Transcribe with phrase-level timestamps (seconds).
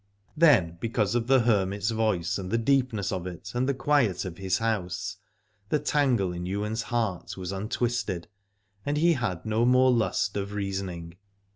[0.33, 3.75] 52 Aladore Then because of the hermit's voice and the deepness of it and the
[3.75, 5.17] quiet of his house,
[5.69, 8.27] the tangle in Ywain's heart was untwisted
[8.83, 11.17] and he had no more lust of reasoning.